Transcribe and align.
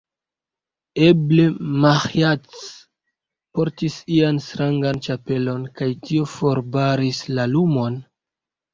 Eble, 1.07 1.45
Maĥiac 1.83 2.57
portis 3.59 3.99
ian 4.17 4.43
strangan 4.49 5.03
ĉapelon, 5.11 5.71
kaj 5.79 5.93
tio 6.11 6.29
forbaris 6.37 7.25
la 7.39 7.51
lumon. 7.57 8.05